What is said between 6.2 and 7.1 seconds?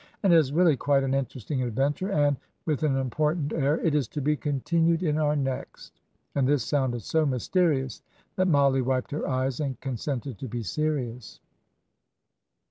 And this sounded